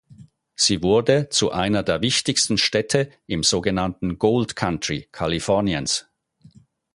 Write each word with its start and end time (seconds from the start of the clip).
Sie 0.55 0.81
wurde 0.81 1.29
zu 1.29 1.51
einer 1.51 1.83
der 1.83 2.01
wichtigsten 2.01 2.57
Städte 2.57 3.11
im 3.27 3.43
so 3.43 3.61
genannten 3.61 4.17
Gold 4.17 4.55
Country 4.55 5.07
Kaliforniens. 5.11 6.07